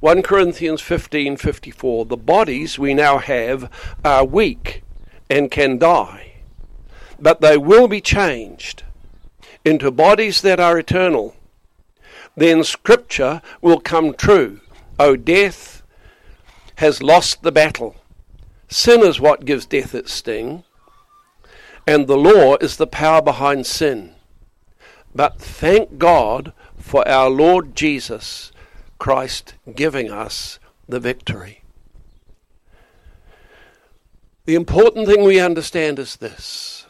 1 0.00 0.22
Corinthians 0.22 0.82
15:54 0.82 2.08
The 2.08 2.16
bodies 2.16 2.78
we 2.78 2.94
now 2.94 3.18
have 3.18 3.70
are 4.04 4.24
weak 4.24 4.82
and 5.30 5.50
can 5.50 5.78
die 5.78 6.32
but 7.18 7.40
they 7.40 7.56
will 7.56 7.88
be 7.88 8.00
changed 8.00 8.82
into 9.64 9.90
bodies 9.90 10.42
that 10.42 10.60
are 10.60 10.78
eternal 10.78 11.34
then 12.36 12.62
scripture 12.62 13.40
will 13.62 13.80
come 13.80 14.12
true 14.12 14.60
O 14.98 15.14
death 15.14 15.82
has 16.76 17.02
lost 17.02 17.42
the 17.42 17.52
battle. 17.52 17.96
Sin 18.68 19.02
is 19.02 19.20
what 19.20 19.44
gives 19.44 19.66
death 19.66 19.94
its 19.94 20.12
sting, 20.12 20.64
and 21.86 22.06
the 22.06 22.16
law 22.16 22.56
is 22.56 22.76
the 22.76 22.86
power 22.86 23.20
behind 23.20 23.66
sin. 23.66 24.14
But 25.14 25.38
thank 25.38 25.98
God 25.98 26.52
for 26.78 27.06
our 27.08 27.28
Lord 27.28 27.74
Jesus 27.74 28.52
Christ 28.98 29.54
giving 29.74 30.10
us 30.10 30.58
the 30.88 31.00
victory. 31.00 31.62
The 34.44 34.54
important 34.54 35.08
thing 35.08 35.24
we 35.24 35.40
understand 35.40 35.98
is 35.98 36.16
this 36.16 36.86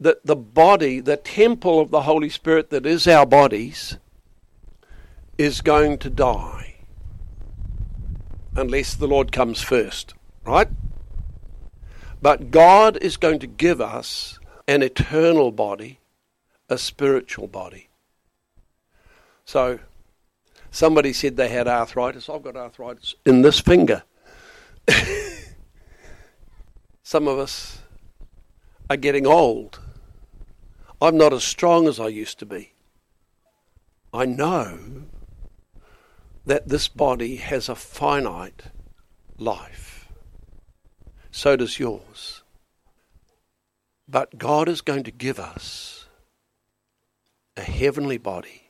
that 0.00 0.24
the 0.24 0.36
body, 0.36 1.00
the 1.00 1.16
temple 1.16 1.80
of 1.80 1.90
the 1.90 2.02
Holy 2.02 2.28
Spirit 2.28 2.70
that 2.70 2.86
is 2.86 3.08
our 3.08 3.26
bodies, 3.26 3.96
is 5.36 5.60
going 5.60 5.98
to 5.98 6.08
die 6.08 6.76
unless 8.56 8.94
the 8.94 9.08
Lord 9.08 9.32
comes 9.32 9.60
first, 9.60 10.14
right? 10.44 10.68
But 12.22 12.50
God 12.50 12.96
is 12.96 13.16
going 13.16 13.38
to 13.40 13.46
give 13.46 13.80
us 13.80 14.38
an 14.66 14.82
eternal 14.82 15.52
body, 15.52 16.00
a 16.68 16.78
spiritual 16.78 17.46
body. 17.46 17.87
So, 19.48 19.78
somebody 20.70 21.14
said 21.14 21.38
they 21.38 21.48
had 21.48 21.66
arthritis. 21.66 22.28
I've 22.28 22.42
got 22.42 22.54
arthritis 22.54 23.14
in 23.24 23.40
this 23.40 23.58
finger. 23.58 24.02
Some 27.02 27.26
of 27.26 27.38
us 27.38 27.78
are 28.90 28.98
getting 28.98 29.26
old. 29.26 29.80
I'm 31.00 31.16
not 31.16 31.32
as 31.32 31.44
strong 31.44 31.88
as 31.88 31.98
I 31.98 32.08
used 32.08 32.38
to 32.40 32.44
be. 32.44 32.74
I 34.12 34.26
know 34.26 35.06
that 36.44 36.68
this 36.68 36.88
body 36.88 37.36
has 37.36 37.70
a 37.70 37.74
finite 37.74 38.64
life. 39.38 40.10
So 41.30 41.56
does 41.56 41.78
yours. 41.78 42.42
But 44.06 44.36
God 44.36 44.68
is 44.68 44.82
going 44.82 45.04
to 45.04 45.10
give 45.10 45.40
us 45.40 46.04
a 47.56 47.62
heavenly 47.62 48.18
body 48.18 48.67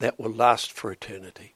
that 0.00 0.18
will 0.18 0.32
last 0.32 0.72
for 0.72 0.90
eternity. 0.90 1.54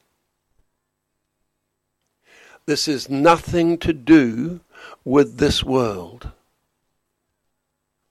This 2.67 2.89
is 2.89 3.11
nothing 3.11 3.77
to 3.79 3.93
do 3.93 4.61
with 5.05 5.37
this 5.37 5.63
world. 5.63 6.31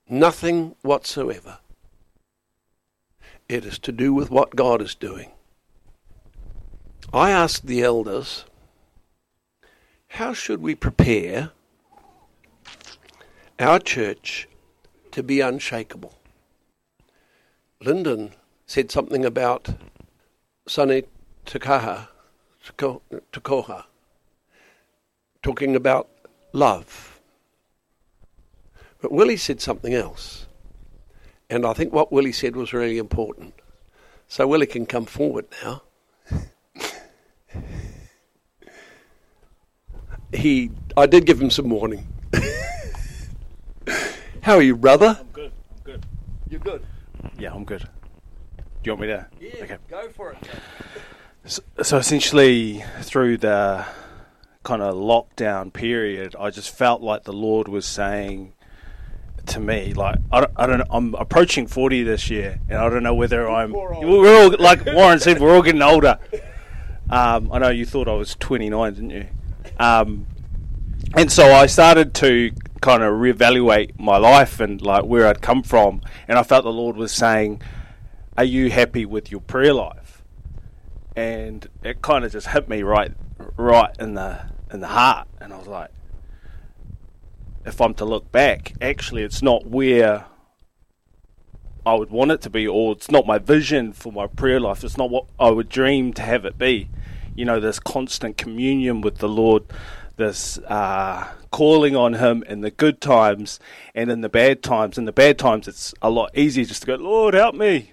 Nothing 0.07 0.75
whatsoever. 0.81 1.57
It 3.49 3.65
is 3.65 3.79
to 3.79 3.91
do 3.91 4.13
with 4.13 4.29
what 4.29 4.55
God 4.55 4.81
is 4.81 4.93
doing. 4.93 5.31
I 7.11 7.31
asked 7.31 7.65
the 7.65 7.81
elders, 7.81 8.45
how 10.07 10.33
should 10.33 10.61
we 10.61 10.75
prepare 10.75 11.51
our 13.59 13.79
church 13.79 14.47
to 15.11 15.23
be 15.23 15.39
unshakable. 15.39 16.13
Lyndon 17.79 18.31
said 18.65 18.91
something 18.91 19.23
about 19.23 19.69
Sane 20.67 21.03
Takaha, 21.45 22.07
Takoha, 22.63 23.83
talking 25.41 25.75
about 25.75 26.09
love. 26.53 27.19
But 29.01 29.11
Willie 29.11 29.37
said 29.37 29.59
something 29.59 29.93
else. 29.93 30.47
And 31.49 31.65
I 31.65 31.73
think 31.73 31.91
what 31.91 32.11
Willie 32.11 32.31
said 32.31 32.55
was 32.55 32.71
really 32.71 32.97
important. 32.97 33.53
So 34.27 34.47
Willie 34.47 34.65
can 34.65 34.85
come 34.85 35.05
forward 35.05 35.45
now. 35.63 35.81
he 40.33 40.71
I 40.95 41.05
did 41.05 41.25
give 41.25 41.41
him 41.41 41.49
some 41.49 41.69
warning. 41.69 42.07
How 44.41 44.55
are 44.55 44.61
you, 44.61 44.77
brother? 44.77 45.17
I'm 45.19 45.27
good. 45.27 45.51
I'm 45.71 45.83
good. 45.83 46.05
You're 46.49 46.59
good. 46.61 46.85
Yeah, 47.37 47.53
I'm 47.53 47.65
good. 47.65 47.81
Do 47.81 47.85
you 48.83 48.91
want 48.93 49.01
me 49.01 49.07
to? 49.07 49.27
Okay. 49.61 49.77
go 49.89 50.09
for 50.09 50.31
it. 50.31 50.37
So, 51.45 51.61
so 51.81 51.97
essentially, 51.97 52.83
through 53.01 53.37
the 53.37 53.85
kind 54.63 54.81
of 54.81 54.95
lockdown 54.95 55.73
period, 55.73 56.35
I 56.39 56.49
just 56.49 56.75
felt 56.75 57.01
like 57.01 57.23
the 57.23 57.33
Lord 57.33 57.67
was 57.67 57.85
saying 57.85 58.53
to 59.47 59.59
me, 59.59 59.93
like, 59.93 60.17
I 60.31 60.41
don't, 60.41 60.51
I 60.55 60.65
don't 60.65 60.79
know, 60.79 60.85
I'm 60.89 61.15
approaching 61.15 61.67
40 61.67 62.03
this 62.03 62.29
year, 62.29 62.59
and 62.69 62.77
I 62.77 62.89
don't 62.89 63.03
know 63.03 63.13
whether 63.13 63.49
I'm. 63.49 63.73
We're 63.73 64.43
all, 64.43 64.55
like 64.57 64.85
Warren 64.85 65.19
said, 65.19 65.39
we're 65.39 65.53
all 65.53 65.61
getting 65.61 65.81
older. 65.81 66.17
Um, 67.09 67.51
I 67.51 67.59
know 67.59 67.69
you 67.69 67.85
thought 67.85 68.07
I 68.07 68.13
was 68.13 68.35
29, 68.35 68.93
didn't 68.93 69.09
you? 69.09 69.27
Um, 69.77 70.27
and 71.15 71.31
so 71.31 71.51
I 71.51 71.65
started 71.65 72.13
to 72.15 72.51
kind 72.81 73.03
of 73.03 73.13
reevaluate 73.13 73.99
my 73.99 74.17
life 74.17 74.59
and 74.59 74.81
like 74.81 75.03
where 75.03 75.27
I'd 75.27 75.41
come 75.41 75.63
from, 75.63 76.01
and 76.27 76.39
I 76.39 76.43
felt 76.43 76.63
the 76.63 76.71
Lord 76.71 76.95
was 76.95 77.11
saying, 77.11 77.61
"Are 78.37 78.43
you 78.43 78.69
happy 78.69 79.05
with 79.05 79.31
your 79.31 79.41
prayer 79.41 79.73
life?" 79.73 80.23
And 81.15 81.67
it 81.83 82.01
kind 82.01 82.25
of 82.25 82.31
just 82.31 82.47
hit 82.47 82.67
me 82.67 82.83
right, 82.83 83.11
right 83.57 83.95
in 83.99 84.15
the 84.15 84.41
in 84.71 84.79
the 84.79 84.87
heart, 84.87 85.27
and 85.39 85.53
I 85.53 85.57
was 85.57 85.67
like, 85.67 85.91
"If 87.65 87.79
I'm 87.79 87.93
to 87.95 88.05
look 88.05 88.31
back, 88.31 88.73
actually, 88.81 89.23
it's 89.23 89.41
not 89.41 89.65
where." 89.67 90.25
I 91.85 91.95
would 91.95 92.11
want 92.11 92.31
it 92.31 92.41
to 92.43 92.49
be, 92.49 92.65
or 92.65 92.93
it's 92.93 93.11
not 93.11 93.27
my 93.27 93.37
vision 93.39 93.91
for 93.91 94.11
my 94.13 94.25
prayer 94.25 94.59
life. 94.59 94.85
It's 94.85 94.97
not 94.97 95.09
what 95.09 95.25
I 95.37 95.49
would 95.49 95.67
dream 95.67 96.13
to 96.13 96.21
have 96.21 96.45
it 96.45 96.57
be. 96.57 96.89
You 97.35 97.43
know, 97.43 97.59
this 97.59 97.79
constant 97.79 98.37
communion 98.37 99.01
with 99.01 99.17
the 99.17 99.27
Lord, 99.27 99.63
this 100.15 100.59
uh, 100.59 101.27
calling 101.51 101.95
on 101.95 102.13
Him 102.13 102.43
in 102.47 102.61
the 102.61 102.71
good 102.71 103.01
times 103.01 103.59
and 103.93 104.09
in 104.09 104.21
the 104.21 104.29
bad 104.29 104.63
times. 104.63 104.97
In 104.97 105.05
the 105.05 105.11
bad 105.11 105.37
times, 105.37 105.67
it's 105.67 105.93
a 106.01 106.09
lot 106.09 106.31
easier 106.37 106.63
just 106.63 106.83
to 106.83 106.87
go, 106.87 106.95
Lord, 106.95 107.33
help 107.33 107.55
me. 107.55 107.92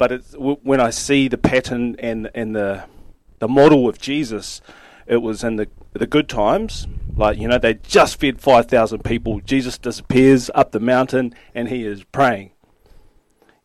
But 0.00 0.12
it's, 0.12 0.30
w- 0.30 0.56
when 0.62 0.80
I 0.80 0.88
see 0.88 1.28
the 1.28 1.36
pattern 1.36 1.94
and 1.98 2.30
and 2.34 2.56
the 2.56 2.84
the 3.38 3.48
model 3.48 3.86
of 3.86 4.00
Jesus, 4.00 4.62
it 5.06 5.18
was 5.18 5.44
in 5.44 5.56
the 5.56 5.68
the 5.92 6.06
good 6.06 6.26
times. 6.26 6.86
Like 7.14 7.36
you 7.36 7.46
know, 7.46 7.58
they 7.58 7.74
just 7.74 8.18
fed 8.18 8.40
five 8.40 8.64
thousand 8.64 9.04
people. 9.04 9.40
Jesus 9.40 9.76
disappears 9.76 10.50
up 10.54 10.72
the 10.72 10.80
mountain 10.80 11.34
and 11.54 11.68
he 11.68 11.84
is 11.84 12.02
praying. 12.04 12.52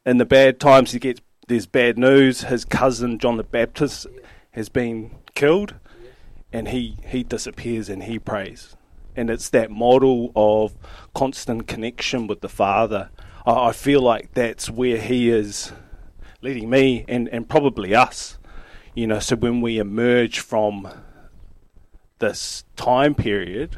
In 0.05 0.17
the 0.17 0.25
bad 0.25 0.59
times, 0.59 0.91
he 0.91 0.99
gets 0.99 1.21
there's 1.47 1.67
bad 1.67 1.97
news. 1.97 2.41
His 2.41 2.65
cousin 2.65 3.17
John 3.17 3.37
the 3.37 3.43
Baptist 3.43 4.05
has 4.51 4.67
been 4.67 5.11
killed 5.35 5.75
and 6.51 6.67
he 6.67 6.97
he 7.07 7.23
disappears 7.23 7.87
and 7.87 8.03
he 8.03 8.19
prays 8.19 8.75
and 9.15 9.29
it's 9.29 9.49
that 9.51 9.71
model 9.71 10.33
of 10.35 10.75
constant 11.13 11.65
connection 11.67 12.27
with 12.27 12.41
the 12.41 12.49
father 12.49 13.09
i, 13.45 13.67
I 13.67 13.71
feel 13.73 14.01
like 14.01 14.33
that's 14.33 14.69
where 14.69 14.97
he 14.97 15.29
is 15.29 15.73
leading 16.41 16.69
me 16.69 17.05
and, 17.07 17.27
and 17.29 17.49
probably 17.49 17.95
us 17.95 18.37
you 18.93 19.07
know 19.07 19.19
so 19.19 19.35
when 19.35 19.61
we 19.61 19.77
emerge 19.77 20.39
from 20.39 20.87
this 22.19 22.63
time 22.75 23.15
period 23.15 23.77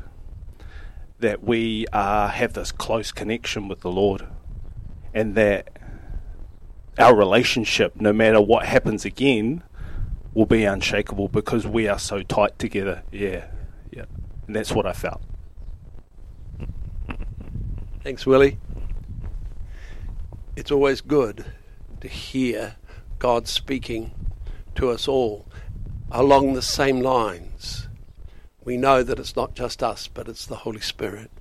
that 1.20 1.44
we 1.44 1.86
uh, 1.92 2.28
have 2.28 2.54
this 2.54 2.72
close 2.72 3.12
connection 3.12 3.68
with 3.68 3.82
the 3.82 3.92
lord 3.92 4.28
and 5.14 5.36
that 5.36 5.78
our 7.00 7.16
relationship 7.16 7.96
no 8.00 8.12
matter 8.12 8.42
what 8.42 8.66
happens 8.66 9.06
again 9.06 9.64
will 10.38 10.46
be 10.46 10.66
unshakable 10.66 11.28
because 11.28 11.66
we 11.66 11.88
are 11.88 11.98
so 11.98 12.22
tight 12.22 12.60
together. 12.60 13.02
Yeah, 13.12 13.48
yeah, 13.92 14.06
and 14.46 14.56
that's 14.56 14.72
what 14.72 14.86
I 14.86 14.94
felt. 14.94 15.20
Thanks, 18.04 18.24
Willie. 18.28 18.60
It's 20.56 20.72
always 20.72 21.02
good 21.02 21.44
to 22.02 22.08
hear 22.08 22.76
God 23.20 23.48
speaking 23.48 24.12
to 24.76 24.90
us 24.90 25.08
all 25.08 25.48
along 26.12 26.54
the 26.54 26.62
same 26.62 27.02
lines. 27.02 27.88
We 28.64 28.78
know 28.78 29.04
that 29.04 29.20
it's 29.20 29.36
not 29.36 29.56
just 29.56 29.82
us, 29.82 30.08
but 30.08 30.28
it's 30.28 30.46
the 30.46 30.58
Holy 30.58 30.82
Spirit. 30.82 31.32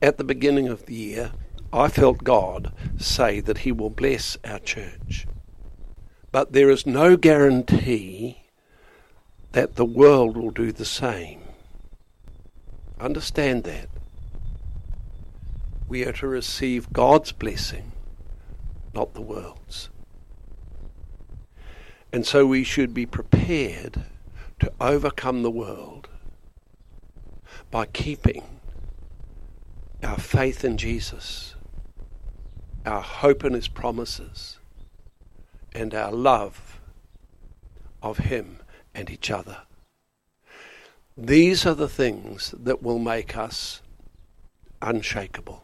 At 0.00 0.18
the 0.18 0.24
beginning 0.24 0.68
of 0.68 0.86
the 0.86 0.94
year, 0.94 1.32
I 1.72 1.88
felt 1.88 2.24
God 2.24 2.72
say 2.98 3.40
that 3.40 3.58
He 3.58 3.72
will 3.72 3.90
bless 3.90 4.36
our 4.44 4.58
church. 4.58 5.26
But 6.30 6.52
there 6.52 6.70
is 6.70 6.86
no 6.86 7.16
guarantee 7.16 8.44
that 9.52 9.76
the 9.76 9.84
world 9.84 10.36
will 10.36 10.50
do 10.50 10.72
the 10.72 10.84
same. 10.84 11.40
Understand 13.00 13.64
that. 13.64 13.88
We 15.88 16.04
are 16.04 16.12
to 16.12 16.26
receive 16.26 16.92
God's 16.92 17.30
blessing, 17.32 17.92
not 18.94 19.14
the 19.14 19.20
world's. 19.20 19.90
And 22.12 22.24
so 22.24 22.46
we 22.46 22.62
should 22.62 22.94
be 22.94 23.06
prepared 23.06 24.04
to 24.60 24.72
overcome 24.80 25.42
the 25.42 25.50
world 25.50 26.08
by 27.70 27.86
keeping 27.86 28.44
our 30.02 30.18
faith 30.18 30.64
in 30.64 30.76
Jesus, 30.76 31.56
our 32.86 33.00
hope 33.00 33.44
in 33.44 33.52
His 33.52 33.66
promises, 33.66 34.58
and 35.72 35.92
our 35.92 36.12
love 36.12 36.80
of 38.00 38.18
Him 38.18 38.60
and 38.94 39.10
each 39.10 39.30
other. 39.30 39.62
These 41.16 41.66
are 41.66 41.74
the 41.74 41.88
things 41.88 42.54
that 42.56 42.82
will 42.82 42.98
make 42.98 43.36
us 43.36 43.82
unshakable. 44.80 45.63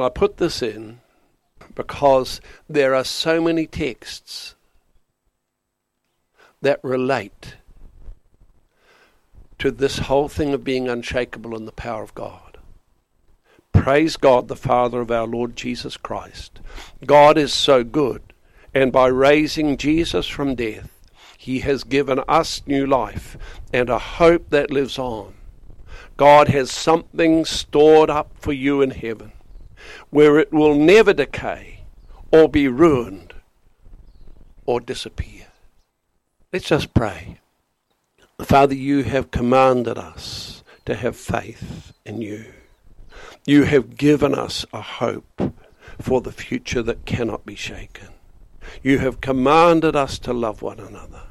And 0.00 0.06
I 0.06 0.08
put 0.08 0.38
this 0.38 0.62
in 0.62 1.00
because 1.74 2.40
there 2.70 2.94
are 2.94 3.04
so 3.04 3.38
many 3.38 3.66
texts 3.66 4.54
that 6.62 6.80
relate 6.82 7.56
to 9.58 9.70
this 9.70 9.98
whole 9.98 10.30
thing 10.30 10.54
of 10.54 10.64
being 10.64 10.88
unshakable 10.88 11.54
in 11.54 11.66
the 11.66 11.70
power 11.72 12.02
of 12.02 12.14
God. 12.14 12.56
Praise 13.72 14.16
God, 14.16 14.48
the 14.48 14.56
Father 14.56 15.02
of 15.02 15.10
our 15.10 15.26
Lord 15.26 15.54
Jesus 15.54 15.98
Christ. 15.98 16.60
God 17.04 17.36
is 17.36 17.52
so 17.52 17.84
good, 17.84 18.22
and 18.72 18.90
by 18.90 19.06
raising 19.06 19.76
Jesus 19.76 20.26
from 20.26 20.54
death, 20.54 20.98
He 21.36 21.58
has 21.58 21.84
given 21.84 22.20
us 22.26 22.62
new 22.66 22.86
life 22.86 23.36
and 23.70 23.90
a 23.90 23.98
hope 23.98 24.48
that 24.48 24.70
lives 24.70 24.98
on. 24.98 25.34
God 26.16 26.48
has 26.48 26.70
something 26.70 27.44
stored 27.44 28.08
up 28.08 28.30
for 28.38 28.54
you 28.54 28.80
in 28.80 28.92
heaven 28.92 29.32
where 30.10 30.38
it 30.38 30.52
will 30.52 30.74
never 30.74 31.12
decay 31.12 31.80
or 32.32 32.48
be 32.48 32.68
ruined 32.68 33.34
or 34.66 34.80
disappear. 34.80 35.46
Let's 36.52 36.68
just 36.68 36.94
pray. 36.94 37.38
Father, 38.42 38.74
you 38.74 39.02
have 39.04 39.30
commanded 39.30 39.98
us 39.98 40.62
to 40.86 40.94
have 40.94 41.16
faith 41.16 41.92
in 42.04 42.22
you. 42.22 42.46
You 43.46 43.64
have 43.64 43.96
given 43.96 44.34
us 44.34 44.64
a 44.72 44.80
hope 44.80 45.54
for 46.00 46.20
the 46.20 46.32
future 46.32 46.82
that 46.82 47.04
cannot 47.04 47.44
be 47.44 47.54
shaken. 47.54 48.08
You 48.82 48.98
have 48.98 49.20
commanded 49.20 49.96
us 49.96 50.18
to 50.20 50.32
love 50.32 50.62
one 50.62 50.80
another. 50.80 51.22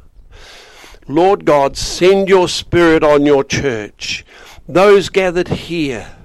Lord 1.07 1.45
God, 1.45 1.75
send 1.75 2.29
your 2.29 2.47
Spirit 2.47 3.03
on 3.03 3.25
your 3.25 3.43
church, 3.43 4.23
those 4.67 5.09
gathered 5.09 5.47
here, 5.47 6.15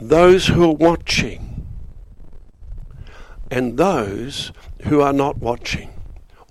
those 0.00 0.46
who 0.46 0.64
are 0.64 0.74
watching, 0.74 1.66
and 3.50 3.76
those 3.76 4.52
who 4.84 5.00
are 5.00 5.12
not 5.12 5.38
watching 5.38 5.90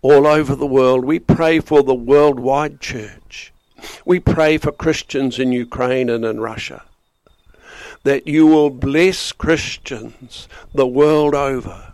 all 0.02 0.28
over 0.28 0.56
the 0.56 0.68
world. 0.68 1.04
We 1.04 1.20
pray 1.20 1.60
for 1.60 1.82
the 1.82 1.96
worldwide 1.96 2.80
church. 2.80 3.52
We 4.06 4.20
pray 4.20 4.58
for 4.58 4.72
Christians 4.72 5.40
in 5.40 5.52
Ukraine 5.52 6.10
and 6.10 6.24
in 6.24 6.40
Russia. 6.40 6.84
That 8.04 8.28
you 8.28 8.46
will 8.46 8.70
bless 8.70 9.32
Christians 9.32 10.48
the 10.74 10.88
world 10.88 11.34
over 11.34 11.94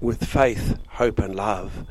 with 0.00 0.24
faith, 0.24 0.78
hope, 0.88 1.18
and 1.18 1.34
love, 1.34 1.86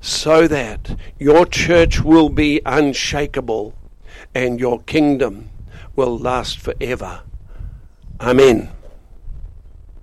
so 0.00 0.48
that 0.48 0.96
your 1.18 1.46
church 1.46 2.00
will 2.00 2.28
be 2.28 2.60
unshakable 2.66 3.74
and 4.34 4.58
your 4.58 4.80
kingdom 4.82 5.50
will 5.94 6.18
last 6.18 6.58
forever. 6.58 7.22
Amen. 8.20 8.68